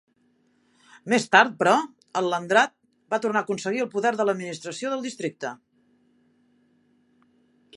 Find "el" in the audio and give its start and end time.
2.21-2.29, 3.85-3.91